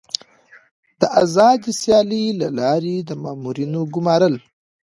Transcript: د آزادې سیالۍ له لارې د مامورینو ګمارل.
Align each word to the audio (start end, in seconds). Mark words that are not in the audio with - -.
د 0.99 1.01
آزادې 1.23 1.71
سیالۍ 1.81 2.25
له 2.41 2.47
لارې 2.59 2.95
د 3.01 3.11
مامورینو 3.23 3.81
ګمارل. 3.93 4.35